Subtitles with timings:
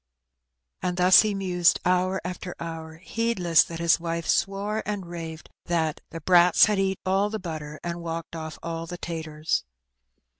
[0.81, 6.01] And thus he mused hour after hour, heedless that his wifa swore and raved that
[6.09, 8.01] "the brats had eat all the butter, and.
[8.01, 9.63] walked ofiF all the taturs."